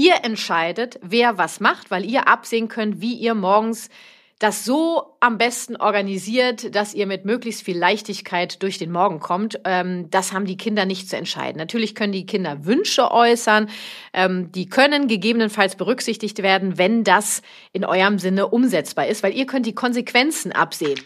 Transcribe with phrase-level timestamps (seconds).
[0.00, 3.90] Ihr entscheidet, wer was macht, weil ihr absehen könnt, wie ihr morgens
[4.38, 9.60] das so am besten organisiert, dass ihr mit möglichst viel Leichtigkeit durch den Morgen kommt.
[9.66, 11.58] Ähm, das haben die Kinder nicht zu entscheiden.
[11.58, 13.68] Natürlich können die Kinder Wünsche äußern.
[14.14, 17.42] Ähm, die können gegebenenfalls berücksichtigt werden, wenn das
[17.74, 20.98] in eurem Sinne umsetzbar ist, weil ihr könnt die Konsequenzen absehen.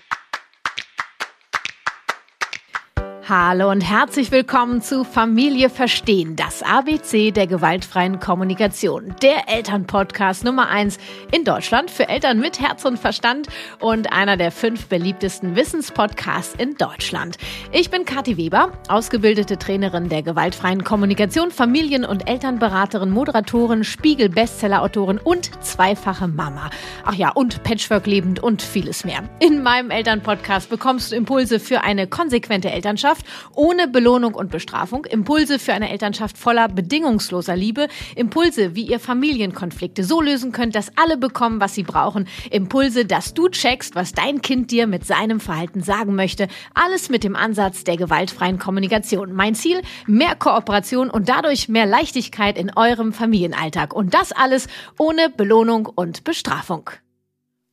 [3.27, 9.17] Hallo und herzlich willkommen zu Familie Verstehen, das ABC der gewaltfreien Kommunikation.
[9.23, 10.99] Der Elternpodcast Nummer eins
[11.33, 13.49] in Deutschland für Eltern mit Herz und Verstand
[13.81, 17.39] und einer der fünf beliebtesten Wissenspodcasts in Deutschland.
[17.73, 25.51] Ich bin Kathi Weber, ausgebildete Trainerin der gewaltfreien Kommunikation, Familien- und Elternberaterin, Moderatorin, Spiegel-Bestseller-Autorin und
[25.65, 26.69] zweifache Mama.
[27.07, 29.23] Ach ja, und Patchwork lebend und vieles mehr.
[29.41, 35.05] In meinem Elternpodcast bekommst du Impulse für eine konsequente Elternschaft Elternschaft ohne Belohnung und Bestrafung,
[35.05, 40.97] Impulse für eine Elternschaft voller bedingungsloser Liebe, Impulse, wie ihr Familienkonflikte so lösen könnt, dass
[40.97, 45.41] alle bekommen, was sie brauchen, Impulse, dass du checkst, was dein Kind dir mit seinem
[45.41, 49.33] Verhalten sagen möchte, alles mit dem Ansatz der gewaltfreien Kommunikation.
[49.33, 54.67] Mein Ziel, mehr Kooperation und dadurch mehr Leichtigkeit in eurem Familienalltag und das alles
[54.99, 56.91] ohne Belohnung und Bestrafung.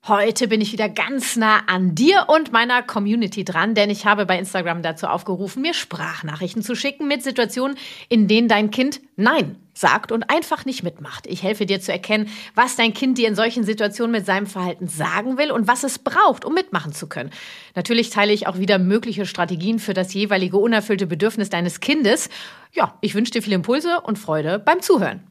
[0.07, 4.25] Heute bin ich wieder ganz nah an dir und meiner Community dran, denn ich habe
[4.25, 7.77] bei Instagram dazu aufgerufen, mir Sprachnachrichten zu schicken mit Situationen,
[8.09, 11.27] in denen dein Kind Nein sagt und einfach nicht mitmacht.
[11.27, 14.88] Ich helfe dir zu erkennen, was dein Kind dir in solchen Situationen mit seinem Verhalten
[14.88, 17.29] sagen will und was es braucht, um mitmachen zu können.
[17.75, 22.31] Natürlich teile ich auch wieder mögliche Strategien für das jeweilige unerfüllte Bedürfnis deines Kindes.
[22.73, 25.31] Ja, ich wünsche dir viele Impulse und Freude beim Zuhören.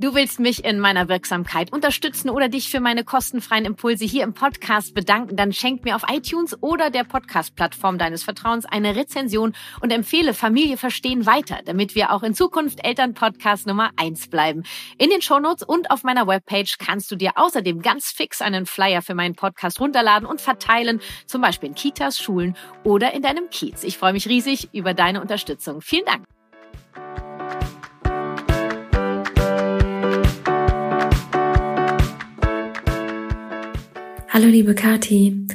[0.00, 4.32] Du willst mich in meiner Wirksamkeit unterstützen oder dich für meine kostenfreien Impulse hier im
[4.32, 9.90] Podcast bedanken, dann schenk mir auf iTunes oder der Podcast-Plattform deines Vertrauens eine Rezension und
[9.90, 14.62] empfehle Familie verstehen weiter, damit wir auch in Zukunft Elternpodcast Nummer eins bleiben.
[14.98, 19.02] In den Shownotes und auf meiner Webpage kannst du dir außerdem ganz fix einen Flyer
[19.02, 23.82] für meinen Podcast runterladen und verteilen, zum Beispiel in Kitas, Schulen oder in deinem Kiez.
[23.82, 25.80] Ich freue mich riesig über deine Unterstützung.
[25.80, 26.37] Vielen Dank.
[34.38, 35.48] Hallo liebe Kati.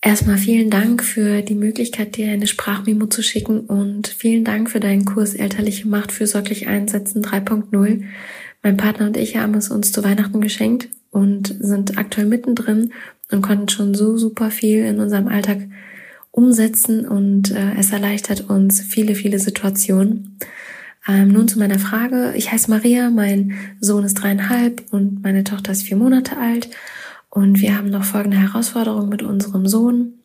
[0.00, 4.80] Erstmal vielen Dank für die Möglichkeit, dir eine Sprachmemo zu schicken und vielen Dank für
[4.80, 8.02] deinen Kurs Elterliche Macht fürsorglich einsetzen 3.0.
[8.64, 12.92] Mein Partner und ich haben es uns zu Weihnachten geschenkt und sind aktuell mittendrin
[13.30, 15.58] und konnten schon so super viel in unserem Alltag
[16.32, 20.36] umsetzen und äh, es erleichtert uns viele, viele Situationen.
[21.06, 22.32] Ähm, nun zu meiner Frage.
[22.34, 26.70] Ich heiße Maria, mein Sohn ist dreieinhalb und meine Tochter ist vier Monate alt.
[27.30, 30.18] Und wir haben noch folgende Herausforderung mit unserem Sohn.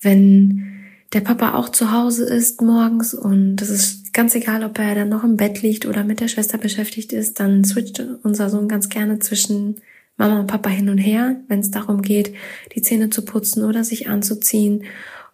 [0.00, 0.76] Wenn
[1.12, 5.10] der Papa auch zu Hause ist morgens und es ist ganz egal, ob er dann
[5.10, 8.88] noch im Bett liegt oder mit der Schwester beschäftigt ist, dann switcht unser Sohn ganz
[8.88, 9.76] gerne zwischen
[10.16, 12.34] Mama und Papa hin und her, wenn es darum geht,
[12.74, 14.84] die Zähne zu putzen oder sich anzuziehen.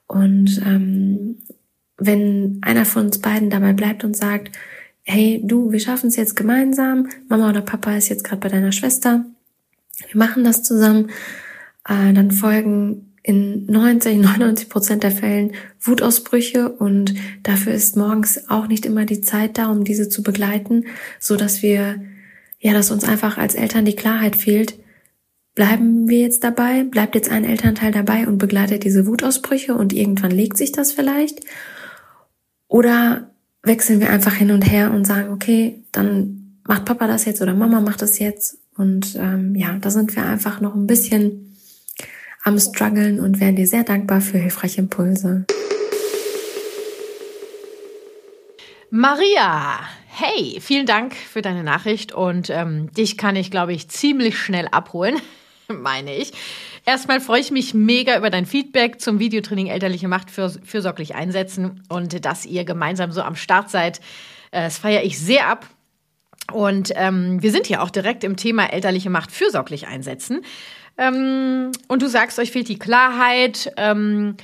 [0.09, 1.39] Und ähm,
[1.97, 4.51] wenn einer von uns beiden dabei bleibt und sagt,
[5.05, 8.73] hey du, wir schaffen es jetzt gemeinsam, Mama oder Papa ist jetzt gerade bei deiner
[8.73, 9.25] Schwester,
[9.99, 11.11] wir machen das zusammen,
[11.89, 18.67] äh, dann folgen in 90, 99 Prozent der Fällen Wutausbrüche und dafür ist morgens auch
[18.67, 20.87] nicht immer die Zeit da, um diese zu begleiten,
[21.21, 22.03] so dass wir,
[22.59, 24.75] ja, dass uns einfach als Eltern die Klarheit fehlt.
[25.55, 26.83] Bleiben wir jetzt dabei?
[26.83, 31.41] Bleibt jetzt ein Elternteil dabei und begleitet diese Wutausbrüche und irgendwann legt sich das vielleicht?
[32.67, 33.31] Oder
[33.63, 37.55] wechseln wir einfach hin und her und sagen, okay, dann macht Papa das jetzt oder
[37.55, 41.57] Mama macht das jetzt und ähm, ja, da sind wir einfach noch ein bisschen
[42.43, 45.45] am struggeln und wären dir sehr dankbar für hilfreiche Impulse.
[48.91, 54.37] Maria, hey, vielen Dank für deine Nachricht und ähm, dich kann ich, glaube ich, ziemlich
[54.37, 55.17] schnell abholen,
[55.69, 56.33] meine ich.
[56.85, 61.83] Erstmal freue ich mich mega über dein Feedback zum Videotraining Elterliche Macht für, fürsorglich einsetzen
[61.89, 64.01] und dass ihr gemeinsam so am Start seid.
[64.51, 65.67] Äh, das feiere ich sehr ab.
[66.53, 70.43] Und ähm, wir sind hier auch direkt im Thema elterliche Macht fürsorglich einsetzen.
[70.99, 73.73] Ähm, und du sagst, euch fehlt die Klarheit.
[73.77, 74.37] Ähm,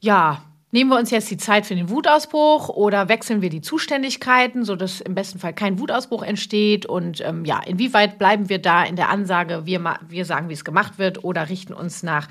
[0.00, 4.64] ja, nehmen wir uns jetzt die Zeit für den Wutausbruch oder wechseln wir die Zuständigkeiten,
[4.64, 6.86] sodass im besten Fall kein Wutausbruch entsteht?
[6.86, 10.64] Und ähm, ja, inwieweit bleiben wir da in der Ansage, wir, wir sagen, wie es
[10.64, 12.28] gemacht wird oder richten uns nach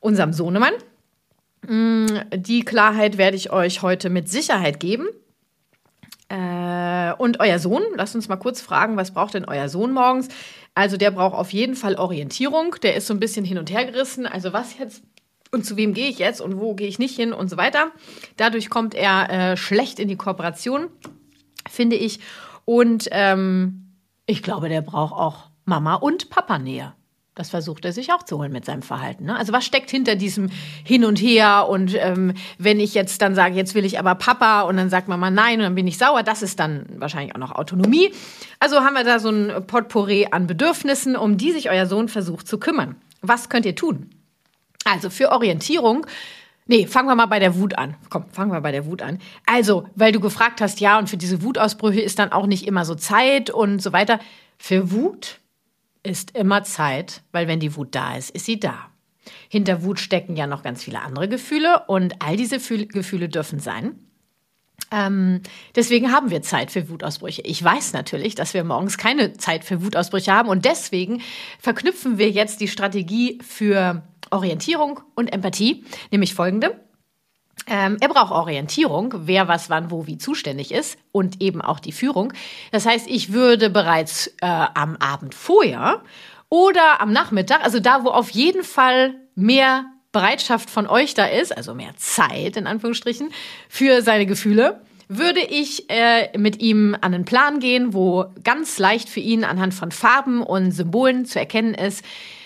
[0.00, 0.74] unserem Sohnemann?
[1.66, 5.06] Mm, die Klarheit werde ich euch heute mit Sicherheit geben.
[6.30, 10.28] Äh, und euer Sohn, lasst uns mal kurz fragen, was braucht denn euer Sohn morgens?
[10.74, 13.84] Also der braucht auf jeden Fall Orientierung, der ist so ein bisschen hin und her
[13.84, 14.26] gerissen.
[14.26, 15.02] Also was jetzt
[15.52, 17.90] und zu wem gehe ich jetzt und wo gehe ich nicht hin und so weiter.
[18.36, 20.86] Dadurch kommt er äh, schlecht in die Kooperation,
[21.68, 22.20] finde ich.
[22.64, 23.96] Und ähm,
[24.26, 26.92] Ich glaube, der braucht auch Mama und Papa Nähe.
[27.40, 29.24] Das versucht er sich auch zu holen mit seinem Verhalten.
[29.24, 29.34] Ne?
[29.34, 30.50] Also was steckt hinter diesem
[30.84, 31.68] Hin und Her?
[31.70, 35.08] Und ähm, wenn ich jetzt dann sage, jetzt will ich aber Papa und dann sagt
[35.08, 38.12] Mama nein und dann bin ich sauer, das ist dann wahrscheinlich auch noch Autonomie.
[38.58, 42.46] Also haben wir da so ein Potpourri an Bedürfnissen, um die sich euer Sohn versucht
[42.46, 42.96] zu kümmern.
[43.22, 44.10] Was könnt ihr tun?
[44.84, 46.06] Also für Orientierung
[46.66, 47.96] Nee, fangen wir mal bei der Wut an.
[48.10, 49.18] Komm, fangen wir bei der Wut an.
[49.44, 52.84] Also, weil du gefragt hast, ja, und für diese Wutausbrüche ist dann auch nicht immer
[52.84, 54.20] so Zeit und so weiter.
[54.56, 55.39] Für Wut
[56.02, 58.90] ist immer Zeit, weil wenn die Wut da ist, ist sie da.
[59.48, 63.98] Hinter Wut stecken ja noch ganz viele andere Gefühle und all diese Gefühle dürfen sein.
[64.92, 65.42] Ähm,
[65.76, 67.42] deswegen haben wir Zeit für Wutausbrüche.
[67.42, 71.22] Ich weiß natürlich, dass wir morgens keine Zeit für Wutausbrüche haben und deswegen
[71.60, 76.80] verknüpfen wir jetzt die Strategie für Orientierung und Empathie, nämlich folgende.
[77.66, 81.92] Ähm, er braucht Orientierung, wer was wann wo wie zuständig ist und eben auch die
[81.92, 82.32] Führung.
[82.72, 86.02] Das heißt, ich würde bereits äh, am Abend vorher
[86.48, 91.56] oder am Nachmittag, also da, wo auf jeden Fall mehr Bereitschaft von euch da ist,
[91.56, 93.30] also mehr Zeit in Anführungsstrichen
[93.68, 99.08] für seine Gefühle, würde ich äh, mit ihm an einen Plan gehen, wo ganz leicht
[99.08, 102.04] für ihn anhand von Farben und Symbolen zu erkennen ist,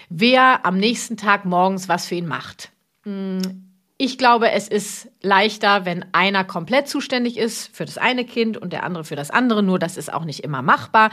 [0.09, 2.71] wer am nächsten Tag morgens was für ihn macht.
[3.05, 3.64] Hm,
[3.97, 8.73] ich glaube, es ist leichter, wenn einer komplett zuständig ist für das eine Kind und
[8.73, 9.63] der andere für das andere.
[9.63, 11.11] Nur das ist auch nicht immer machbar.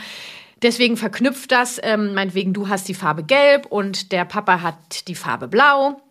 [0.64, 5.16] Deswegen verknüpft das, ähm, meinetwegen, du hast die Farbe gelb und der Papa hat die
[5.16, 6.02] Farbe blau.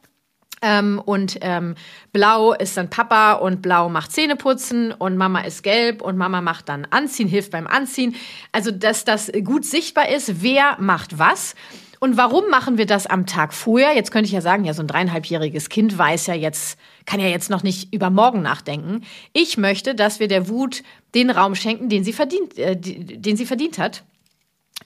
[0.62, 1.74] Ähm, und ähm,
[2.12, 6.68] blau ist dann Papa und blau macht Zähneputzen und Mama ist gelb und Mama macht
[6.68, 8.14] dann Anziehen, hilft beim Anziehen.
[8.52, 11.54] Also, dass das gut sichtbar ist, wer macht was.
[12.02, 13.94] Und warum machen wir das am Tag vorher?
[13.94, 17.28] Jetzt könnte ich ja sagen, ja, so ein dreieinhalbjähriges Kind weiß ja jetzt, kann ja
[17.28, 19.02] jetzt noch nicht über morgen nachdenken.
[19.34, 20.82] Ich möchte, dass wir der Wut
[21.14, 24.02] den Raum schenken, den sie verdient, äh, den sie verdient hat.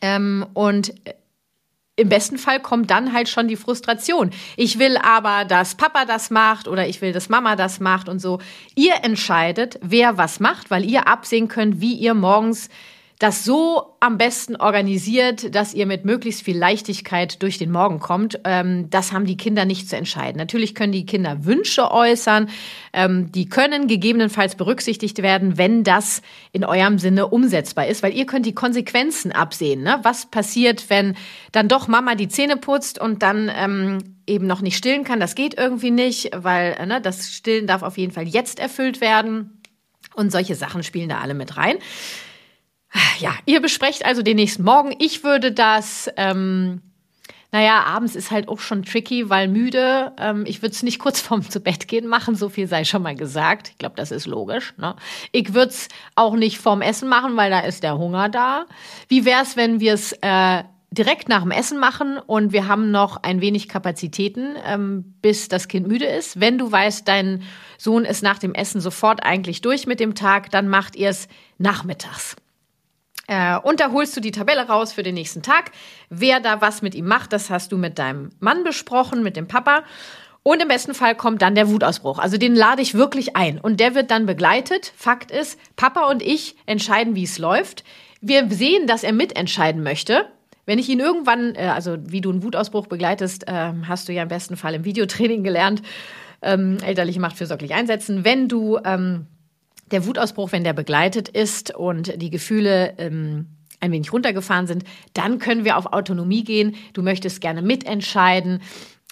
[0.01, 0.93] Ähm, und
[1.95, 4.31] im besten Fall kommt dann halt schon die Frustration.
[4.57, 8.19] Ich will aber, dass Papa das macht oder ich will, dass Mama das macht und
[8.19, 8.41] so.
[8.75, 12.69] Ihr entscheidet, wer was macht, weil ihr absehen könnt, wie ihr morgens
[13.19, 18.41] das so am besten organisiert, dass ihr mit möglichst viel Leichtigkeit durch den Morgen kommt.
[18.45, 20.37] Ähm, das haben die Kinder nicht zu entscheiden.
[20.37, 22.49] Natürlich können die Kinder Wünsche äußern.
[22.93, 26.23] Ähm, die können gegebenenfalls berücksichtigt werden, wenn das
[26.53, 29.83] in eurem Sinne umsetzbar ist, weil ihr könnt die Konsequenzen absehen.
[29.83, 30.01] Ne?
[30.03, 31.17] Was passiert, wenn
[31.53, 35.21] dann doch Mama die Zähne putzt und dann ähm, eben noch nicht stillen kann?
[35.21, 39.01] Das geht irgendwie nicht, weil äh, ne, das Stillen darf auf jeden Fall jetzt erfüllt
[39.01, 39.61] werden.
[40.15, 41.77] Und solche Sachen spielen da alle mit rein.
[43.19, 44.95] Ja, ihr besprecht also den nächsten Morgen.
[44.99, 46.81] Ich würde das, ähm,
[47.53, 50.13] naja, abends ist halt auch schon tricky, weil müde.
[50.19, 53.03] Ähm, ich würde es nicht kurz vorm zu Bett gehen machen, so viel sei schon
[53.03, 53.71] mal gesagt.
[53.71, 54.75] Ich glaube, das ist logisch.
[54.77, 54.95] Ne?
[55.33, 58.67] Ich würde es auch nicht vorm Essen machen, weil da ist der Hunger da.
[59.09, 62.91] Wie wäre es, wenn wir es äh, direkt nach dem Essen machen und wir haben
[62.91, 66.41] noch ein wenig Kapazitäten, ähm, bis das Kind müde ist.
[66.41, 67.43] Wenn du weißt, dein
[67.79, 71.29] Sohn ist nach dem Essen sofort eigentlich durch mit dem Tag, dann macht ihr es
[71.59, 72.37] nachmittags.
[73.27, 75.73] Äh, und da holst du die Tabelle raus für den nächsten Tag.
[76.11, 79.49] Wer da was mit ihm macht, das hast du mit deinem Mann besprochen, mit dem
[79.49, 79.85] Papa.
[80.43, 82.19] Und im besten Fall kommt dann der Wutausbruch.
[82.19, 83.59] Also den lade ich wirklich ein.
[83.59, 84.93] Und der wird dann begleitet.
[84.95, 87.83] Fakt ist, Papa und ich entscheiden, wie es läuft.
[88.21, 90.27] Wir sehen, dass er mitentscheiden möchte.
[90.67, 94.23] Wenn ich ihn irgendwann, äh, also wie du einen Wutausbruch begleitest, äh, hast du ja
[94.23, 95.83] im besten Fall im Videotraining gelernt.
[96.43, 98.25] Ähm, elterliche Macht fürsorglich einsetzen.
[98.25, 99.27] Wenn du ähm,
[99.95, 103.47] der Wutausbruch, wenn der begleitet ist und die Gefühle ähm,
[103.79, 106.75] ein wenig runtergefahren sind, dann können wir auf Autonomie gehen.
[106.95, 108.61] Du möchtest gerne mitentscheiden.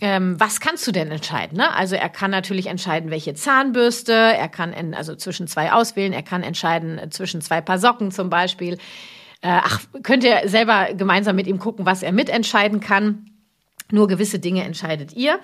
[0.01, 1.57] Ähm, was kannst du denn entscheiden?
[1.57, 1.73] Ne?
[1.73, 6.25] Also er kann natürlich entscheiden, welche Zahnbürste, er kann in, also zwischen zwei auswählen, er
[6.25, 8.75] kann entscheiden äh, zwischen zwei Paar Socken zum Beispiel.
[9.41, 13.31] Äh, ach, könnt ihr selber gemeinsam mit ihm gucken, was er mitentscheiden kann.
[13.93, 15.39] Nur gewisse Dinge entscheidet ihr.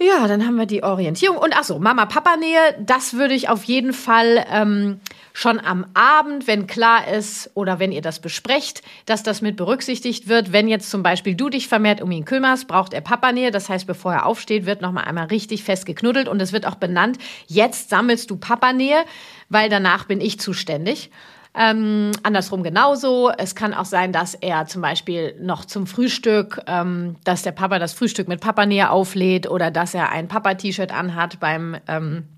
[0.00, 1.38] Ja, dann haben wir die Orientierung.
[1.38, 5.00] Und ach so, Mama-Papa-Nähe, das würde ich auf jeden Fall ähm,
[5.32, 10.28] schon am Abend, wenn klar ist oder wenn ihr das besprecht, dass das mit berücksichtigt
[10.28, 10.52] wird.
[10.52, 13.50] Wenn jetzt zum Beispiel du dich vermehrt um ihn kümmerst, braucht er Papa-Nähe.
[13.50, 16.76] Das heißt, bevor er aufsteht, wird nochmal einmal richtig fest geknuddelt und es wird auch
[16.76, 19.04] benannt, jetzt sammelst du Papa-Nähe,
[19.48, 21.10] weil danach bin ich zuständig.
[21.60, 23.32] Ähm, andersrum genauso.
[23.36, 27.80] Es kann auch sein, dass er zum Beispiel noch zum Frühstück, ähm, dass der Papa
[27.80, 32.28] das Frühstück mit Papa näher auflädt oder dass er ein Papa-T-Shirt anhat beim ähm,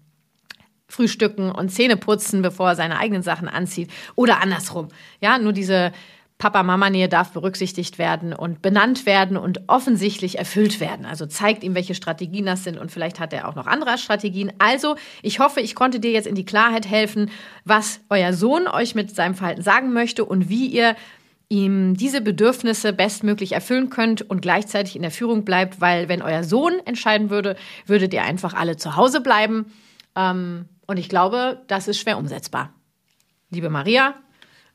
[0.88, 3.90] Frühstücken und Zähneputzen, bevor er seine eigenen Sachen anzieht.
[4.16, 4.88] Oder andersrum.
[5.20, 5.92] Ja, nur diese
[6.40, 11.06] Papa-Mama-Nähe darf berücksichtigt werden und benannt werden und offensichtlich erfüllt werden.
[11.06, 14.50] Also zeigt ihm, welche Strategien das sind und vielleicht hat er auch noch andere Strategien.
[14.58, 17.30] Also, ich hoffe, ich konnte dir jetzt in die Klarheit helfen,
[17.64, 20.96] was euer Sohn euch mit seinem Verhalten sagen möchte und wie ihr
[21.50, 26.42] ihm diese Bedürfnisse bestmöglich erfüllen könnt und gleichzeitig in der Führung bleibt, weil wenn euer
[26.42, 27.54] Sohn entscheiden würde,
[27.86, 29.66] würdet ihr einfach alle zu Hause bleiben.
[30.16, 32.72] Ähm, und ich glaube, das ist schwer umsetzbar.
[33.50, 34.14] Liebe Maria,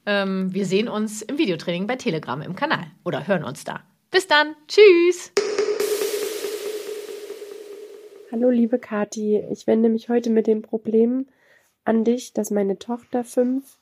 [0.05, 3.81] ähm, wir sehen uns im Videotraining bei Telegram im Kanal oder hören uns da.
[4.11, 4.55] Bis dann.
[4.67, 5.31] Tschüss.
[8.31, 11.27] Hallo liebe Kati, ich wende mich heute mit dem Problem
[11.85, 13.77] an dich, dass meine Tochter fünf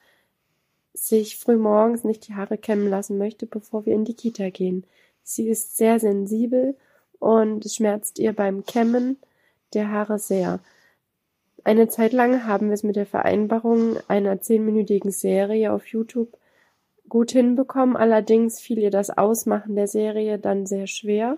[0.93, 4.85] sich frühmorgens nicht die Haare kämmen lassen möchte, bevor wir in die Kita gehen.
[5.23, 6.75] Sie ist sehr sensibel
[7.19, 9.17] und es schmerzt ihr beim Kämmen
[9.73, 10.59] der Haare sehr.
[11.63, 16.37] Eine Zeit lang haben wir es mit der Vereinbarung einer zehnminütigen Serie auf YouTube
[17.07, 17.95] gut hinbekommen.
[17.95, 21.37] Allerdings fiel ihr das Ausmachen der Serie dann sehr schwer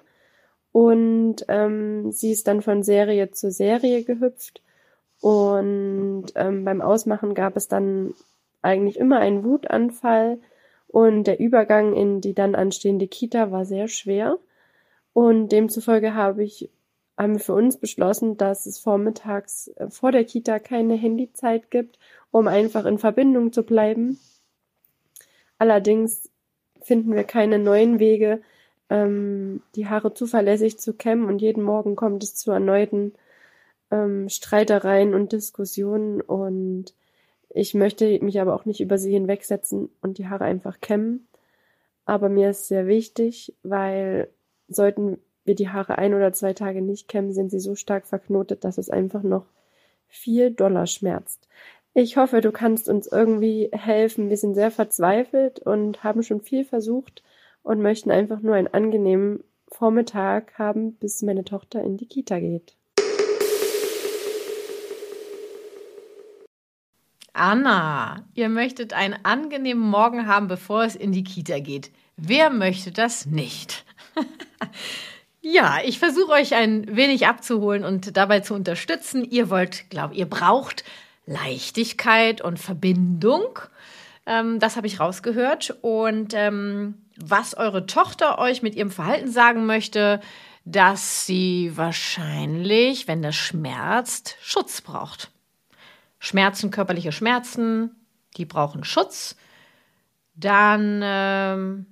[0.71, 4.61] und ähm, sie ist dann von Serie zu Serie gehüpft
[5.21, 8.13] und ähm, beim Ausmachen gab es dann
[8.61, 10.39] eigentlich immer einen Wutanfall
[10.87, 14.37] und der Übergang in die dann anstehende Kita war sehr schwer.
[15.13, 16.69] Und demzufolge habe ich,
[17.17, 21.97] haben wir für uns beschlossen, dass es vormittags äh, vor der Kita keine Handyzeit gibt,
[22.31, 24.19] um einfach in Verbindung zu bleiben.
[25.57, 26.29] Allerdings
[26.81, 28.41] finden wir keine neuen Wege,
[28.89, 33.13] ähm, die Haare zuverlässig zu kämmen und jeden Morgen kommt es zu erneuten
[33.91, 36.93] ähm, Streitereien und Diskussionen und
[37.49, 41.27] ich möchte mich aber auch nicht über sie hinwegsetzen und die Haare einfach kämmen.
[42.03, 44.29] Aber mir ist sehr wichtig, weil
[44.67, 48.63] sollten wir die Haare ein oder zwei Tage nicht kämmen, sind sie so stark verknotet,
[48.63, 49.45] dass es einfach noch
[50.07, 51.47] viel doller schmerzt.
[51.93, 54.29] Ich hoffe, du kannst uns irgendwie helfen.
[54.29, 57.23] Wir sind sehr verzweifelt und haben schon viel versucht
[57.63, 62.75] und möchten einfach nur einen angenehmen Vormittag haben, bis meine Tochter in die Kita geht.
[67.33, 71.91] Anna, ihr möchtet einen angenehmen Morgen haben, bevor es in die Kita geht.
[72.15, 73.85] Wer möchte das nicht?
[75.47, 79.23] ja, ich versuche euch ein wenig abzuholen und dabei zu unterstützen.
[79.23, 80.83] Ihr wollt, glaubt, ihr braucht
[81.27, 83.59] Leichtigkeit und Verbindung.
[84.25, 85.77] Ähm, das habe ich rausgehört.
[85.81, 90.19] Und ähm, was eure Tochter euch mit ihrem Verhalten sagen möchte,
[90.65, 95.29] dass sie wahrscheinlich, wenn das schmerzt, Schutz braucht.
[96.17, 97.91] Schmerzen, körperliche Schmerzen,
[98.35, 99.35] die brauchen Schutz.
[100.33, 101.85] Dann, ähm,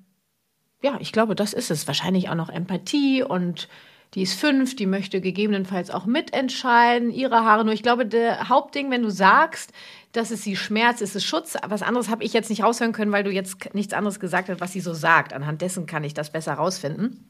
[0.83, 1.87] ja, ich glaube, das ist es.
[1.87, 3.69] Wahrscheinlich auch noch Empathie und
[4.13, 7.65] die ist fünf, die möchte gegebenenfalls auch mitentscheiden, ihre Haare.
[7.65, 9.71] Nur ich glaube, der Hauptding, wenn du sagst,
[10.11, 11.55] dass es sie schmerzt, ist es Schutz.
[11.65, 14.61] Was anderes habe ich jetzt nicht raushören können, weil du jetzt nichts anderes gesagt hast,
[14.61, 15.33] was sie so sagt.
[15.33, 17.27] Anhand dessen kann ich das besser rausfinden.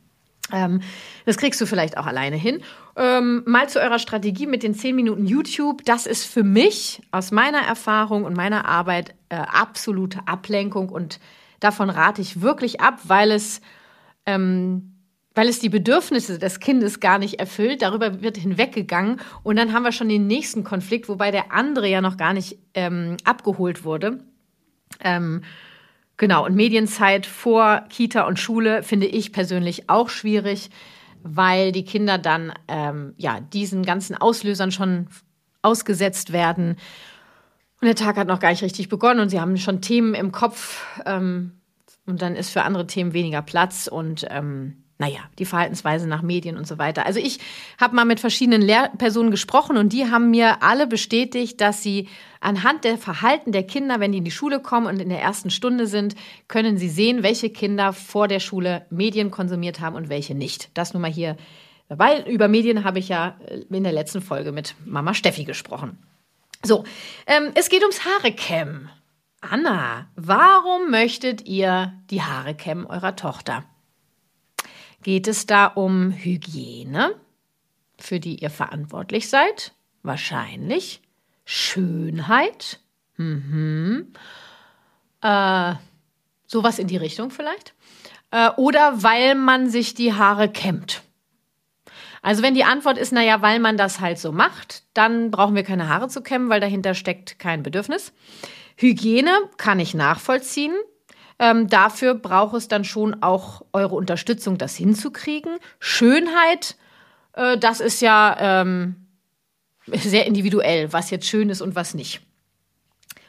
[0.51, 0.81] Ähm,
[1.25, 2.61] das kriegst du vielleicht auch alleine hin.
[2.97, 5.85] Ähm, mal zu eurer Strategie mit den 10 Minuten YouTube.
[5.85, 11.19] Das ist für mich aus meiner Erfahrung und meiner Arbeit äh, absolute Ablenkung und
[11.63, 13.61] davon rate ich wirklich ab, weil es,
[14.25, 14.95] ähm,
[15.35, 17.81] weil es die Bedürfnisse des Kindes gar nicht erfüllt.
[17.81, 22.01] Darüber wird hinweggegangen und dann haben wir schon den nächsten Konflikt, wobei der andere ja
[22.01, 24.19] noch gar nicht ähm, abgeholt wurde.
[24.99, 25.41] Ähm,
[26.17, 30.69] Genau, und Medienzeit vor Kita und Schule finde ich persönlich auch schwierig,
[31.23, 35.07] weil die Kinder dann ähm, ja diesen ganzen Auslösern schon
[35.63, 36.77] ausgesetzt werden.
[37.83, 40.31] Und der Tag hat noch gar nicht richtig begonnen und sie haben schon Themen im
[40.31, 41.51] Kopf ähm,
[42.05, 46.55] und dann ist für andere Themen weniger Platz und ähm, naja, die Verhaltensweise nach Medien
[46.55, 47.05] und so weiter.
[47.05, 47.39] Also ich
[47.77, 52.07] habe mal mit verschiedenen Lehrpersonen gesprochen und die haben mir alle bestätigt, dass sie
[52.39, 55.49] anhand der Verhalten der Kinder, wenn die in die Schule kommen und in der ersten
[55.49, 56.15] Stunde sind,
[56.47, 60.69] können sie sehen, welche Kinder vor der Schule Medien konsumiert haben und welche nicht.
[60.73, 61.35] Das nun mal hier,
[61.89, 63.35] weil über Medien habe ich ja
[63.69, 65.97] in der letzten Folge mit Mama Steffi gesprochen.
[66.65, 66.85] So,
[67.27, 68.89] ähm, es geht ums Haare kämmen.
[69.41, 73.65] Anna, warum möchtet ihr die Haare kämmen eurer Tochter?
[75.03, 77.15] Geht es da um Hygiene,
[77.99, 79.73] für die ihr verantwortlich seid?
[80.03, 81.01] Wahrscheinlich.
[81.43, 82.79] Schönheit?
[83.17, 84.13] Mhm.
[85.21, 85.73] Äh,
[86.47, 87.73] sowas in die Richtung vielleicht.
[88.31, 91.03] Äh, oder weil man sich die Haare kämmt.
[92.23, 95.63] Also wenn die Antwort ist, naja, weil man das halt so macht, dann brauchen wir
[95.63, 98.13] keine Haare zu kämmen, weil dahinter steckt kein Bedürfnis.
[98.77, 100.73] Hygiene kann ich nachvollziehen.
[101.37, 105.57] Ähm, dafür braucht es dann schon auch eure Unterstützung, das hinzukriegen.
[105.79, 106.77] Schönheit,
[107.33, 108.95] äh, das ist ja ähm,
[109.87, 112.21] sehr individuell, was jetzt schön ist und was nicht.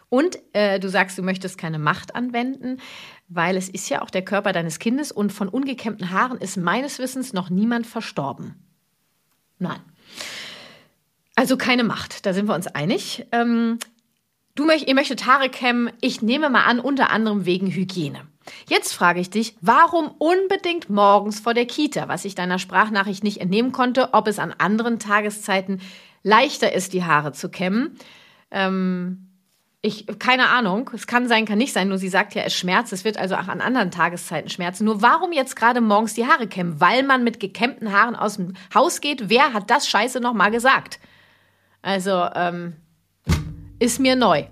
[0.09, 2.79] Und äh, du sagst, du möchtest keine Macht anwenden,
[3.27, 7.01] weil es ist ja auch der Körper deines Kindes und von ungekämmten Haaren ist meines
[7.01, 8.65] Wissens noch niemand verstorben.
[9.59, 9.81] Nein.
[11.37, 13.27] Also keine Macht, da sind wir uns einig.
[13.33, 13.79] Ähm,
[14.57, 18.21] Du möcht, ihr möchtet Haare kämmen, ich nehme mal an, unter anderem wegen Hygiene.
[18.69, 23.41] Jetzt frage ich dich, warum unbedingt morgens vor der Kita, was ich deiner Sprachnachricht nicht
[23.41, 25.81] entnehmen konnte, ob es an anderen Tageszeiten
[26.23, 27.99] leichter ist, die Haare zu kämmen.
[28.53, 29.34] Ähm,
[29.85, 32.95] ich, keine Ahnung, es kann sein, kann nicht sein, nur sie sagt ja, es schmerzt,
[32.95, 34.87] es wird also auch an anderen Tageszeiten schmerzen.
[34.87, 36.81] Nur warum jetzt gerade morgens die Haare kämmen?
[36.81, 39.29] Weil man mit gekämmten Haaren aus dem Haus geht?
[39.29, 41.01] Wer hat das Scheiße nochmal gesagt?
[41.83, 42.77] Also, ähm,
[43.79, 44.47] ist mir neu.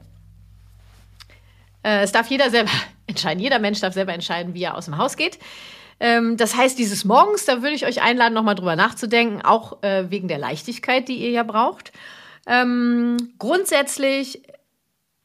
[1.83, 2.71] Äh, es darf jeder selber
[3.07, 3.43] entscheiden.
[3.43, 5.39] Jeder Mensch darf selber entscheiden, wie er aus dem Haus geht.
[5.99, 10.11] Ähm, das heißt, dieses Morgens, da würde ich euch einladen, nochmal drüber nachzudenken, auch äh,
[10.11, 11.91] wegen der Leichtigkeit, die ihr ja braucht.
[12.47, 14.43] Ähm, grundsätzlich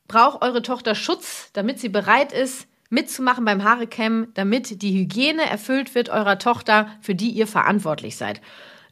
[0.08, 5.96] braucht eure Tochter Schutz, damit sie bereit ist, mitzumachen beim Haarecam, damit die Hygiene erfüllt
[5.96, 8.42] wird eurer Tochter, für die ihr verantwortlich seid.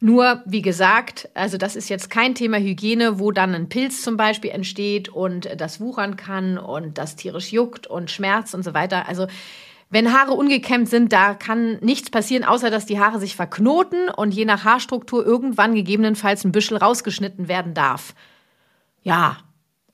[0.00, 4.18] Nur, wie gesagt, also das ist jetzt kein Thema Hygiene, wo dann ein Pilz zum
[4.18, 9.08] Beispiel entsteht und das wuchern kann und das tierisch juckt und schmerzt und so weiter.
[9.08, 9.26] Also
[9.88, 14.34] wenn Haare ungekämmt sind, da kann nichts passieren, außer dass die Haare sich verknoten und
[14.34, 18.14] je nach Haarstruktur irgendwann gegebenenfalls ein Büschel rausgeschnitten werden darf.
[19.02, 19.38] Ja,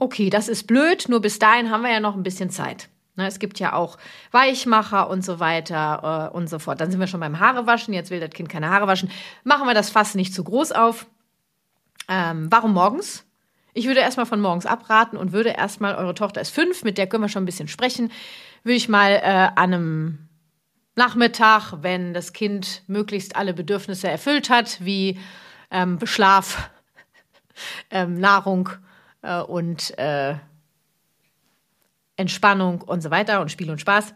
[0.02, 2.88] okay, das ist blöd, nur bis dahin haben wir ja noch ein bisschen Zeit.
[3.14, 3.98] Ne, es gibt ja auch
[4.30, 6.80] Weichmacher und so weiter äh, und so fort.
[6.80, 7.92] Dann sind wir schon beim Haarewaschen.
[7.92, 9.10] Jetzt will das Kind keine Haare waschen.
[9.44, 11.06] Machen wir das fast nicht zu groß auf.
[12.08, 13.24] Ähm, warum morgens?
[13.74, 17.06] Ich würde erstmal von morgens abraten und würde erstmal, eure Tochter ist fünf, mit der
[17.06, 18.10] können wir schon ein bisschen sprechen,
[18.64, 20.28] würde ich mal äh, an einem
[20.96, 25.18] Nachmittag, wenn das Kind möglichst alle Bedürfnisse erfüllt hat, wie
[25.70, 26.70] ähm, Schlaf,
[27.90, 28.70] ähm, Nahrung
[29.22, 30.34] äh, und äh,
[32.16, 34.14] Entspannung und so weiter und Spiel und Spaß.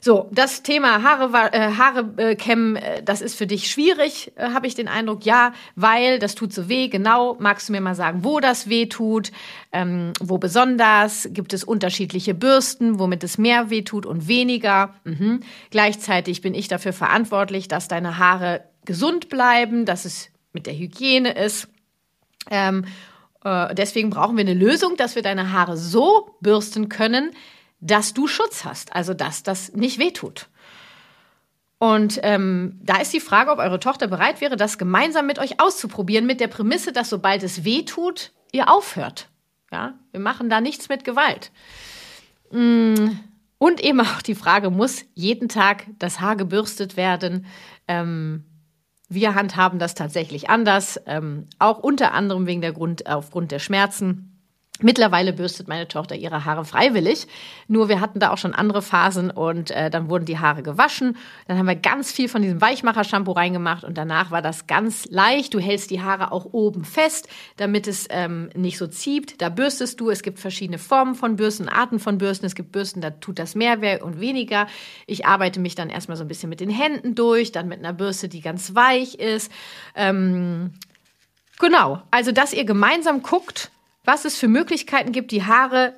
[0.00, 4.50] So, das Thema Haare, äh, Haare äh, kämmen, äh, das ist für dich schwierig, äh,
[4.50, 5.24] habe ich den Eindruck.
[5.24, 6.88] Ja, weil das tut so weh.
[6.88, 9.32] Genau, magst du mir mal sagen, wo das weh tut?
[9.72, 11.28] Ähm, wo besonders?
[11.32, 14.94] Gibt es unterschiedliche Bürsten, womit es mehr weh tut und weniger?
[15.04, 15.40] Mhm.
[15.70, 21.32] Gleichzeitig bin ich dafür verantwortlich, dass deine Haare gesund bleiben, dass es mit der Hygiene
[21.32, 21.68] ist.
[22.50, 22.84] Ähm,
[23.44, 27.32] äh, deswegen brauchen wir eine Lösung, dass wir deine Haare so bürsten können,
[27.80, 30.48] dass du Schutz hast, also dass das nicht wehtut.
[31.78, 35.60] Und ähm, da ist die Frage, ob eure Tochter bereit wäre, das gemeinsam mit euch
[35.60, 39.28] auszuprobieren, mit der Prämisse, dass sobald es wehtut, ihr aufhört.
[39.70, 41.52] Ja, wir machen da nichts mit Gewalt.
[42.50, 43.10] Mm,
[43.58, 47.46] und eben auch die Frage, muss jeden Tag das Haar gebürstet werden?
[47.86, 48.44] Ähm,
[49.08, 54.37] wir handhaben das tatsächlich anders, ähm, auch unter anderem wegen der Grund, aufgrund der Schmerzen.
[54.80, 57.26] Mittlerweile bürstet meine Tochter ihre Haare freiwillig.
[57.66, 61.16] Nur wir hatten da auch schon andere Phasen und äh, dann wurden die Haare gewaschen.
[61.48, 65.52] Dann haben wir ganz viel von diesem Weichmacher-Shampoo reingemacht und danach war das ganz leicht.
[65.52, 69.42] Du hältst die Haare auch oben fest, damit es ähm, nicht so zieht.
[69.42, 70.10] Da bürstest du.
[70.10, 72.46] Es gibt verschiedene Formen von Bürsten, Arten von Bürsten.
[72.46, 74.68] Es gibt Bürsten, da tut das mehr weh und weniger.
[75.08, 77.92] Ich arbeite mich dann erstmal so ein bisschen mit den Händen durch, dann mit einer
[77.92, 79.50] Bürste, die ganz weich ist.
[79.96, 80.74] Ähm,
[81.58, 83.72] genau, also dass ihr gemeinsam guckt,
[84.08, 85.92] was es für Möglichkeiten gibt, die Haare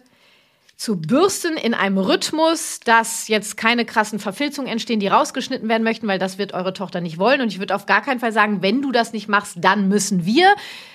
[0.77, 6.09] zu bürsten in einem Rhythmus, dass jetzt keine krassen Verfilzungen entstehen, die rausgeschnitten werden möchten,
[6.09, 7.41] weil das wird eure Tochter nicht wollen.
[7.41, 10.25] Und ich würde auf gar keinen Fall sagen, wenn du das nicht machst, dann müssen
[10.27, 10.55] wir.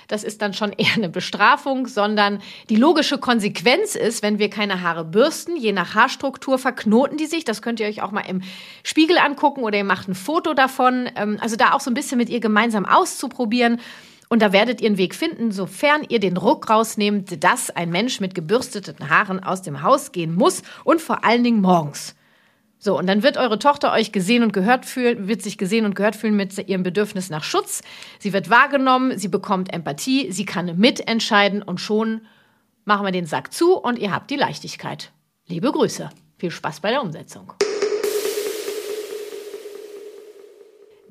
[0.10, 4.82] Das ist dann schon eher eine Bestrafung, sondern die logische Konsequenz ist, wenn wir keine
[4.82, 7.45] Haare bürsten, je nach Haarstruktur verknoten die sich.
[7.45, 8.41] Das könnt ihr euch auch mal im
[8.84, 11.10] Spiegel angucken oder ihr macht ein Foto davon.
[11.15, 13.80] Ähm, also da auch so ein bisschen mit ihr gemeinsam auszuprobieren.
[14.36, 18.19] Und da werdet ihr einen Weg finden, sofern ihr den Ruck rausnehmt, dass ein Mensch
[18.19, 22.15] mit gebürsteten Haaren aus dem Haus gehen muss und vor allen Dingen morgens.
[22.78, 25.95] So, und dann wird eure Tochter euch gesehen und gehört fühlen, wird sich gesehen und
[25.95, 27.82] gehört fühlen mit ihrem Bedürfnis nach Schutz.
[28.19, 32.28] Sie wird wahrgenommen, sie bekommt Empathie, sie kann mitentscheiden und schon
[32.84, 35.13] machen wir den Sack zu und ihr habt die Leichtigkeit.
[35.48, 36.10] Liebe Grüße.
[36.39, 37.54] Viel Spaß bei der Umsetzung.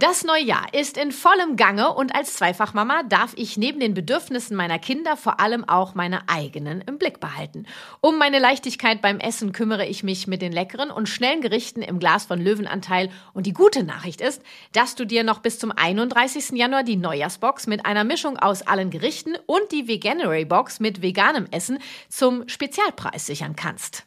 [0.00, 4.57] Das neue Jahr ist in vollem Gange und als Zweifachmama darf ich neben den Bedürfnissen
[4.57, 7.66] meiner Kinder vor allem auch meine eigenen im Blick behalten.
[8.00, 12.00] Um meine Leichtigkeit beim Essen kümmere ich mich mit den leckeren und schnellen Gerichten im
[12.00, 16.50] Glas von Löwenanteil und die gute Nachricht ist, dass du dir noch bis zum 31.
[16.59, 21.46] Januar die Neujahrsbox mit einer Mischung aus allen Gerichten und die Veganuary Box mit veganem
[21.52, 21.78] Essen
[22.09, 24.04] zum Spezialpreis sichern kannst.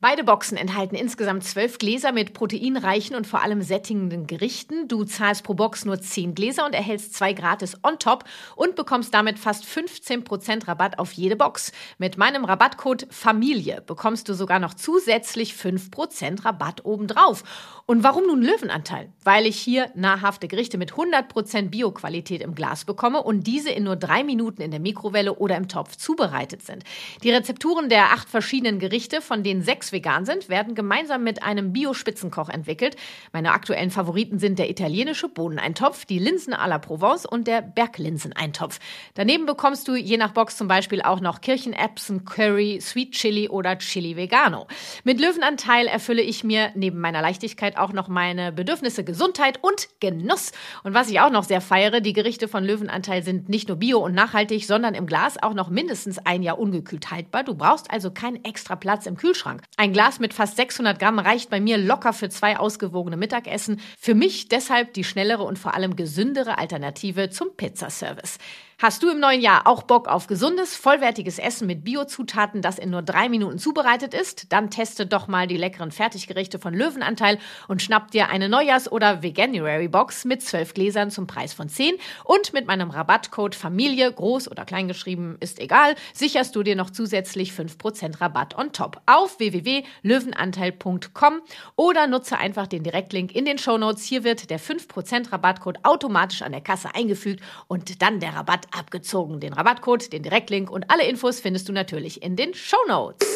[0.00, 4.86] Beide Boxen enthalten insgesamt zwölf Gläser mit proteinreichen und vor allem sättigenden Gerichten.
[4.86, 8.22] Du zahlst pro Box nur zehn Gläser und erhältst zwei gratis on top
[8.54, 11.72] und bekommst damit fast 15% Rabatt auf jede Box.
[11.98, 17.42] Mit meinem Rabattcode Familie bekommst du sogar noch zusätzlich 5% Rabatt obendrauf.
[17.86, 19.12] Und warum nun Löwenanteil?
[19.24, 23.96] Weil ich hier nahrhafte Gerichte mit 100% Bioqualität im Glas bekomme und diese in nur
[23.96, 26.84] drei Minuten in der Mikrowelle oder im Topf zubereitet sind.
[27.24, 31.42] Die Rezepturen der acht verschiedenen Gerichte, von denen sechs Box vegan sind, werden gemeinsam mit
[31.42, 32.96] einem Bio-Spitzenkoch entwickelt.
[33.32, 38.78] Meine aktuellen Favoriten sind der italienische Bohneneintopf, die Linsen à la Provence und der Berglinseneintopf.
[39.14, 43.78] Daneben bekommst du je nach Box zum Beispiel auch noch Kirchenerbsen, Curry, Sweet Chili oder
[43.78, 44.66] Chili Vegano.
[45.04, 50.52] Mit Löwenanteil erfülle ich mir neben meiner Leichtigkeit auch noch meine Bedürfnisse Gesundheit und Genuss.
[50.82, 53.98] Und was ich auch noch sehr feiere, die Gerichte von Löwenanteil sind nicht nur bio
[53.98, 57.44] und nachhaltig, sondern im Glas auch noch mindestens ein Jahr ungekühlt haltbar.
[57.44, 59.62] Du brauchst also keinen extra Platz im Kühlschrank.
[59.80, 63.80] Ein Glas mit fast 600 Gramm reicht bei mir locker für zwei ausgewogene Mittagessen.
[63.96, 68.38] Für mich deshalb die schnellere und vor allem gesündere Alternative zum Pizzaservice.
[68.80, 72.90] Hast du im neuen Jahr auch Bock auf gesundes, vollwertiges Essen mit Biozutaten, das in
[72.90, 74.52] nur drei Minuten zubereitet ist?
[74.52, 79.20] Dann teste doch mal die leckeren Fertiggerichte von Löwenanteil und schnapp dir eine Neujahrs- oder
[79.20, 81.96] Veganuary-Box mit zwölf Gläsern zum Preis von zehn.
[82.22, 86.90] Und mit meinem Rabattcode Familie, groß oder klein geschrieben, ist egal, sicherst du dir noch
[86.90, 91.40] zusätzlich 5% Rabatt on top auf www.löwenanteil.com
[91.74, 94.04] oder nutze einfach den Direktlink in den Shownotes.
[94.04, 99.40] Hier wird der 5% Rabattcode automatisch an der Kasse eingefügt und dann der Rabatt abgezogen.
[99.40, 103.26] Den Rabattcode, den Direktlink und alle Infos findest du natürlich in den Show Notes.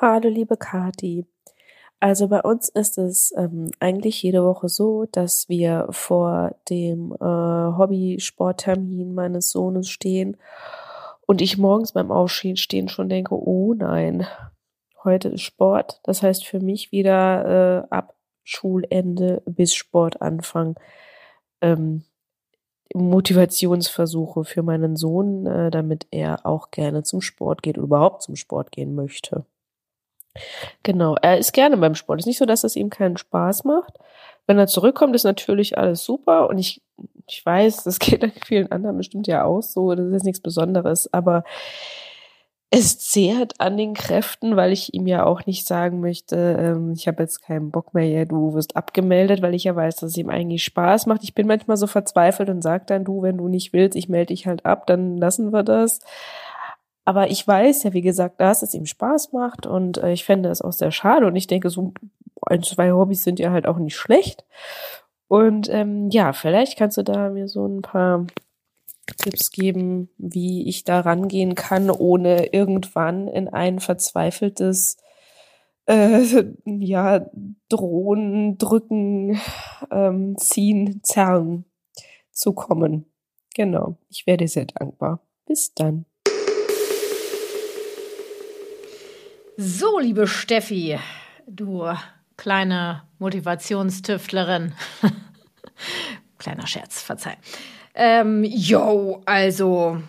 [0.00, 1.26] Hallo liebe Kati.
[2.00, 7.24] Also bei uns ist es ähm, eigentlich jede Woche so, dass wir vor dem äh,
[7.24, 10.36] Hobby-Sporttermin meines Sohnes stehen
[11.26, 14.26] und ich morgens beim Aufstehen schon denke, oh nein,
[15.04, 16.00] heute ist Sport.
[16.02, 20.78] Das heißt für mich wieder äh, ab Schulende bis Sportanfang
[21.64, 22.04] ähm,
[22.94, 28.36] Motivationsversuche für meinen Sohn, äh, damit er auch gerne zum Sport geht oder überhaupt zum
[28.36, 29.44] Sport gehen möchte.
[30.82, 32.20] Genau, er ist gerne beim Sport.
[32.20, 33.94] Es ist nicht so, dass es ihm keinen Spaß macht.
[34.46, 36.82] Wenn er zurückkommt, ist natürlich alles super und ich,
[37.26, 41.44] ich weiß, das geht vielen anderen bestimmt ja auch so, das ist nichts Besonderes, aber
[42.76, 47.06] es zehrt an den Kräften, weil ich ihm ja auch nicht sagen möchte, ähm, ich
[47.06, 50.16] habe jetzt keinen Bock mehr, ja, du wirst abgemeldet, weil ich ja weiß, dass es
[50.16, 51.22] ihm eigentlich Spaß macht.
[51.22, 54.34] Ich bin manchmal so verzweifelt und sage dann, du, wenn du nicht willst, ich melde
[54.34, 56.00] dich halt ab, dann lassen wir das.
[57.04, 60.48] Aber ich weiß ja, wie gesagt, dass es ihm Spaß macht und äh, ich fände
[60.48, 61.92] es auch sehr schade und ich denke, so
[62.44, 64.44] ein, zwei Hobbys sind ja halt auch nicht schlecht.
[65.28, 68.26] Und ähm, ja, vielleicht kannst du da mir so ein paar
[69.06, 74.96] Tipps geben, wie ich da rangehen kann, ohne irgendwann in ein verzweifeltes
[75.86, 77.30] äh, ja,
[77.68, 79.38] drohen, drücken,
[79.90, 81.66] ähm, ziehen, zerren
[82.30, 83.04] zu kommen.
[83.54, 85.20] Genau, ich werde sehr dankbar.
[85.46, 86.06] Bis dann.
[89.56, 90.98] So, liebe Steffi,
[91.46, 91.84] du
[92.36, 94.74] kleine Motivationstüftlerin.
[96.38, 97.36] Kleiner Scherz, verzeih.
[97.94, 100.02] Ähm, yo, also,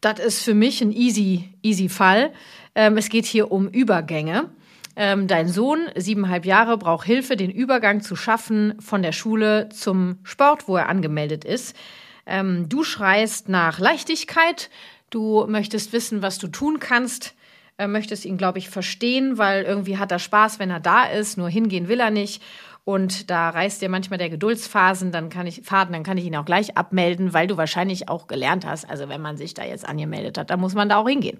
[0.00, 2.32] das ist für mich ein easy, easy Fall.
[2.74, 4.50] Ähm, es geht hier um Übergänge.
[4.96, 10.18] Ähm, dein Sohn, siebeneinhalb Jahre, braucht Hilfe, den Übergang zu schaffen von der Schule zum
[10.24, 11.76] Sport, wo er angemeldet ist.
[12.26, 14.68] Ähm, du schreist nach Leichtigkeit.
[15.10, 17.34] Du möchtest wissen, was du tun kannst.
[17.78, 21.38] Äh, möchtest ihn, glaube ich, verstehen, weil irgendwie hat er Spaß, wenn er da ist.
[21.38, 22.42] Nur hingehen will er nicht.
[22.90, 26.34] Und da reißt dir manchmal der Geduldsphasen, dann kann ich Faden, dann kann ich ihn
[26.34, 28.90] auch gleich abmelden, weil du wahrscheinlich auch gelernt hast.
[28.90, 31.38] Also wenn man sich da jetzt angemeldet hat, dann muss man da auch hingehen.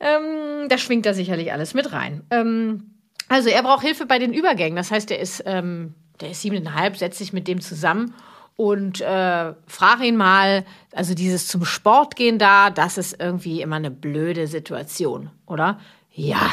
[0.00, 2.24] Ähm, da schwingt da sicherlich alles mit rein.
[2.30, 2.90] Ähm,
[3.28, 4.76] also er braucht Hilfe bei den Übergängen.
[4.76, 8.12] Das heißt, der ist, ähm, der ist siebeneinhalb, setzt sich mit dem zusammen
[8.56, 13.76] und äh, frag ihn mal, also dieses zum Sport gehen da, das ist irgendwie immer
[13.76, 15.80] eine blöde Situation, oder?
[16.12, 16.50] Ja,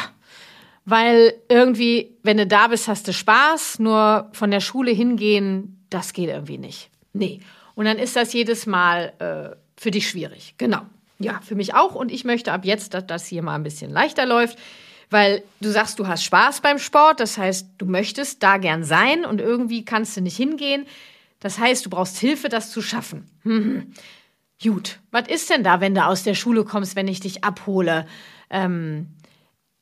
[0.88, 6.14] weil irgendwie, wenn du da bist, hast du Spaß, nur von der Schule hingehen, das
[6.14, 6.88] geht irgendwie nicht.
[7.12, 7.40] Nee.
[7.74, 10.54] Und dann ist das jedes Mal äh, für dich schwierig.
[10.56, 10.80] Genau.
[11.18, 11.94] Ja, für mich auch.
[11.94, 14.58] Und ich möchte ab jetzt, dass das hier mal ein bisschen leichter läuft,
[15.10, 17.20] weil du sagst, du hast Spaß beim Sport.
[17.20, 20.86] Das heißt, du möchtest da gern sein und irgendwie kannst du nicht hingehen.
[21.40, 23.28] Das heißt, du brauchst Hilfe, das zu schaffen.
[23.42, 23.92] Hm.
[24.62, 28.06] Gut, was ist denn da, wenn du aus der Schule kommst, wenn ich dich abhole?
[28.48, 29.08] Ähm,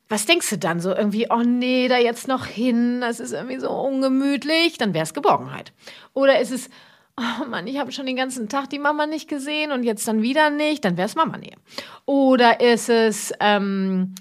[0.09, 3.59] was denkst du dann so irgendwie, oh nee, da jetzt noch hin, das ist irgendwie
[3.59, 5.73] so ungemütlich, dann wäre es Geborgenheit.
[6.15, 6.71] Oder ist es,
[7.17, 10.23] oh Mann, ich habe schon den ganzen Tag die Mama nicht gesehen und jetzt dann
[10.23, 11.57] wieder nicht, dann wäre es Mama-Nähe.
[12.05, 14.15] Oder ist es, ähm,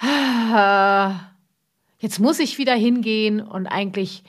[1.98, 4.24] jetzt muss ich wieder hingehen und eigentlich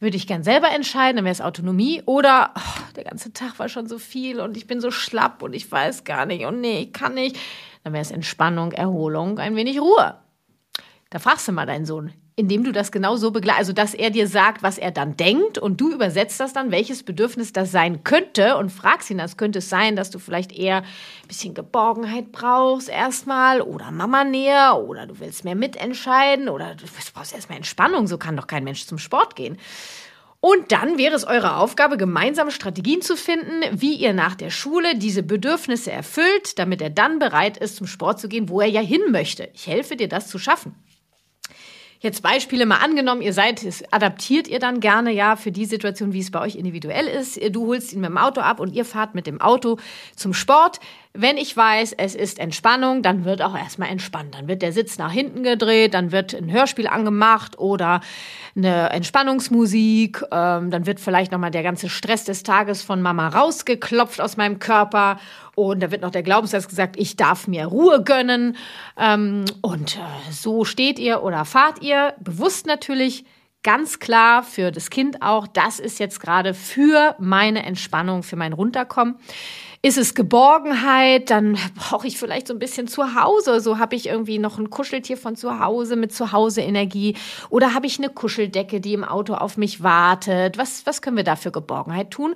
[0.00, 2.02] würde ich gern selber entscheiden, dann wäre es Autonomie.
[2.06, 5.52] Oder oh, der ganze Tag war schon so viel und ich bin so schlapp und
[5.52, 7.38] ich weiß gar nicht und nee, ich kann nicht.
[7.82, 10.16] Dann wäre es Entspannung, Erholung, ein wenig Ruhe.
[11.10, 14.10] Da fragst du mal deinen Sohn, indem du das genau so begleitest, also dass er
[14.10, 18.04] dir sagt, was er dann denkt und du übersetzt das dann, welches Bedürfnis das sein
[18.04, 22.30] könnte und fragst ihn, das könnte es sein, dass du vielleicht eher ein bisschen Geborgenheit
[22.30, 28.06] brauchst erstmal oder Mama näher oder du willst mehr mitentscheiden oder du brauchst erstmal Entspannung,
[28.06, 29.58] so kann doch kein Mensch zum Sport gehen.
[30.40, 34.96] Und dann wäre es eure Aufgabe, gemeinsam Strategien zu finden, wie ihr nach der Schule
[34.96, 38.80] diese Bedürfnisse erfüllt, damit er dann bereit ist, zum Sport zu gehen, wo er ja
[38.80, 39.50] hin möchte.
[39.52, 40.74] Ich helfe dir, das zu schaffen.
[42.02, 46.20] Jetzt Beispiele mal angenommen, ihr seid, adaptiert ihr dann gerne ja für die Situation, wie
[46.20, 47.38] es bei euch individuell ist.
[47.54, 49.76] Du holst ihn mit dem Auto ab und ihr fahrt mit dem Auto
[50.16, 50.80] zum Sport.
[51.12, 54.36] Wenn ich weiß, es ist Entspannung, dann wird auch erstmal entspannt.
[54.36, 58.00] Dann wird der Sitz nach hinten gedreht, dann wird ein Hörspiel angemacht oder
[58.54, 60.22] eine Entspannungsmusik.
[60.30, 64.60] Ähm, dann wird vielleicht nochmal der ganze Stress des Tages von Mama rausgeklopft aus meinem
[64.60, 65.18] Körper.
[65.56, 68.56] Und da wird noch der Glaubenssatz gesagt, ich darf mir Ruhe gönnen.
[68.96, 73.24] Ähm, und äh, so steht ihr oder fahrt ihr, bewusst natürlich,
[73.62, 78.52] ganz klar für das Kind auch, das ist jetzt gerade für meine Entspannung, für mein
[78.52, 79.16] Runterkommen.
[79.82, 83.60] Ist es Geborgenheit, dann brauche ich vielleicht so ein bisschen zu Hause.
[83.60, 87.16] So habe ich irgendwie noch ein Kuscheltier von zu Hause mit Zuhause-Energie.
[87.48, 90.58] Oder habe ich eine Kuscheldecke, die im Auto auf mich wartet.
[90.58, 92.34] Was, was können wir da für Geborgenheit tun?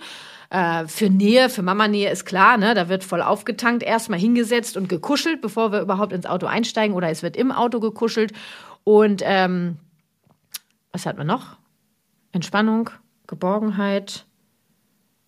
[0.48, 2.74] Äh, für Nähe, für Mama-Nähe ist klar, ne?
[2.74, 6.96] da wird voll aufgetankt, erstmal hingesetzt und gekuschelt, bevor wir überhaupt ins Auto einsteigen.
[6.96, 8.32] Oder es wird im Auto gekuschelt.
[8.84, 9.76] Und ähm,
[10.92, 11.58] was hat man noch?
[12.32, 12.88] Entspannung,
[13.26, 14.24] Geborgenheit.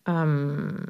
[0.07, 0.87] Ähm,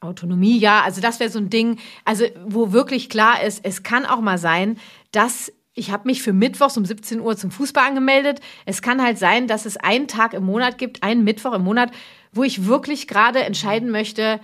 [0.00, 4.06] Autonomie, ja, also das wäre so ein Ding, also wo wirklich klar ist, es kann
[4.06, 4.78] auch mal sein,
[5.12, 8.40] dass ich habe mich für Mittwochs um 17 Uhr zum Fußball angemeldet.
[8.66, 11.92] Es kann halt sein, dass es einen Tag im Monat gibt, einen Mittwoch im Monat,
[12.32, 14.40] wo ich wirklich gerade entscheiden möchte,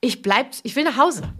[0.00, 1.34] ich bleib, ich will nach Hause.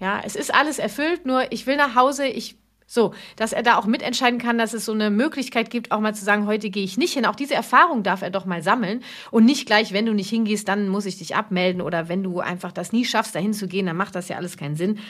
[0.00, 3.76] Ja, es ist alles erfüllt, nur ich will nach Hause, ich so, dass er da
[3.76, 6.84] auch mitentscheiden kann, dass es so eine Möglichkeit gibt, auch mal zu sagen, heute gehe
[6.84, 7.26] ich nicht hin.
[7.26, 10.68] Auch diese Erfahrung darf er doch mal sammeln und nicht gleich, wenn du nicht hingehst,
[10.68, 13.86] dann muss ich dich abmelden oder wenn du einfach das nie schaffst, dahin zu gehen,
[13.86, 15.00] dann macht das ja alles keinen Sinn.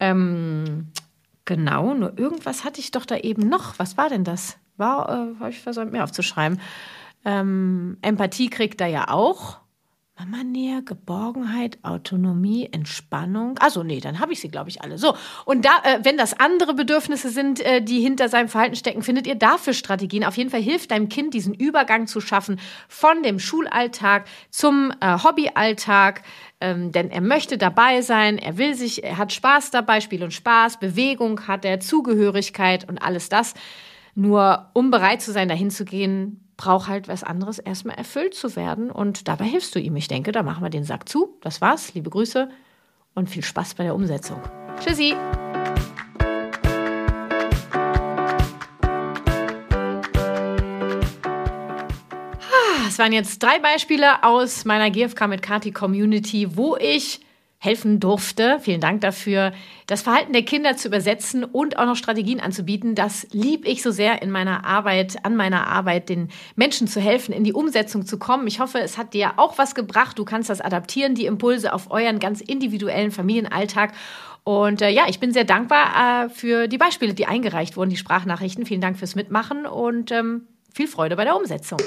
[0.00, 0.88] Ähm,
[1.44, 3.78] genau, nur irgendwas hatte ich doch da eben noch.
[3.78, 4.56] Was war denn das?
[4.78, 6.60] War, äh, habe ich versäumt, mir aufzuschreiben.
[7.24, 9.58] Ähm, Empathie kriegt er ja auch.
[10.18, 13.56] Mama Nähe, Geborgenheit, Autonomie, Entspannung.
[13.58, 14.98] Also nee, dann habe ich sie, glaube ich, alle.
[14.98, 19.02] So, und da, äh, wenn das andere Bedürfnisse sind, äh, die hinter seinem Verhalten stecken,
[19.02, 20.24] findet ihr dafür Strategien.
[20.24, 25.22] Auf jeden Fall hilft deinem Kind, diesen Übergang zu schaffen von dem Schulalltag zum äh,
[25.22, 26.22] Hobbyalltag.
[26.60, 30.34] Ähm, denn er möchte dabei sein, er will sich, er hat Spaß dabei, Spiel und
[30.34, 33.54] Spaß, Bewegung hat er, Zugehörigkeit und alles das.
[34.16, 38.54] Nur um bereit zu sein, dahin zu gehen, braucht halt was anderes, erstmal erfüllt zu
[38.54, 38.90] werden.
[38.90, 39.96] Und dabei hilfst du ihm.
[39.96, 41.38] Ich denke, da machen wir den Sack zu.
[41.40, 41.94] Das war's.
[41.94, 42.50] Liebe Grüße
[43.14, 44.42] und viel Spaß bei der Umsetzung.
[44.78, 45.14] Tschüssi!
[52.88, 57.20] Es waren jetzt drei Beispiele aus meiner GFK mit Kati Community, wo ich
[57.58, 58.58] helfen durfte.
[58.60, 59.52] Vielen Dank dafür.
[59.86, 63.90] Das Verhalten der Kinder zu übersetzen und auch noch Strategien anzubieten, das lieb ich so
[63.90, 68.18] sehr in meiner Arbeit, an meiner Arbeit, den Menschen zu helfen, in die Umsetzung zu
[68.18, 68.46] kommen.
[68.46, 70.18] Ich hoffe, es hat dir auch was gebracht.
[70.18, 73.92] Du kannst das adaptieren, die Impulse auf euren ganz individuellen Familienalltag.
[74.44, 77.96] Und äh, ja, ich bin sehr dankbar äh, für die Beispiele, die eingereicht wurden, die
[77.96, 78.66] Sprachnachrichten.
[78.66, 81.78] Vielen Dank fürs Mitmachen und ähm, viel Freude bei der Umsetzung.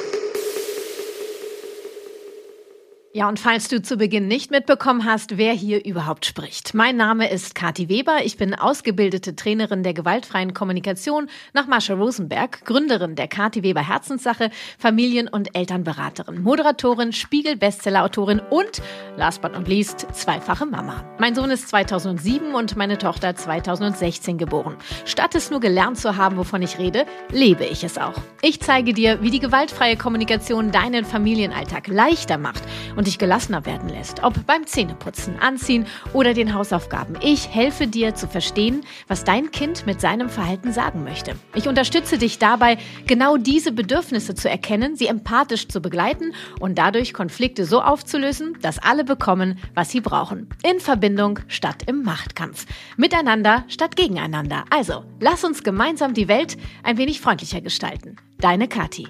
[3.13, 6.73] Ja, und falls du zu Beginn nicht mitbekommen hast, wer hier überhaupt spricht.
[6.73, 8.19] Mein Name ist Kati Weber.
[8.23, 14.49] Ich bin ausgebildete Trainerin der gewaltfreien Kommunikation nach Marsha Rosenberg, Gründerin der Kati Weber Herzenssache,
[14.79, 18.81] Familien- und Elternberaterin, Moderatorin, Spiegel-Bestsellerautorin und,
[19.17, 21.03] last but not least, zweifache Mama.
[21.19, 24.77] Mein Sohn ist 2007 und meine Tochter 2016 geboren.
[25.03, 28.15] Statt es nur gelernt zu haben, wovon ich rede, lebe ich es auch.
[28.41, 32.63] Ich zeige dir, wie die gewaltfreie Kommunikation deinen Familienalltag leichter macht
[33.03, 37.17] dich gelassener werden lässt, ob beim Zähneputzen, Anziehen oder den Hausaufgaben.
[37.21, 41.35] Ich helfe dir zu verstehen, was dein Kind mit seinem Verhalten sagen möchte.
[41.55, 47.13] Ich unterstütze dich dabei, genau diese Bedürfnisse zu erkennen, sie empathisch zu begleiten und dadurch
[47.13, 50.49] Konflikte so aufzulösen, dass alle bekommen, was sie brauchen.
[50.63, 52.65] In Verbindung statt im Machtkampf.
[52.97, 54.65] Miteinander statt gegeneinander.
[54.69, 58.17] Also, lass uns gemeinsam die Welt ein wenig freundlicher gestalten.
[58.39, 59.07] Deine Kathi.